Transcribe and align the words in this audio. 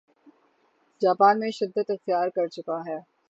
Japan 1.01 1.39
میں 1.39 1.51
شدت 1.51 1.91
اختیار 1.91 2.27
کرچکا 2.29 2.79
ہے 2.87 2.99